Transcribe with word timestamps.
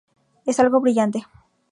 Es 0.47 0.59
algo 0.59 0.79
brillante. 0.81 1.27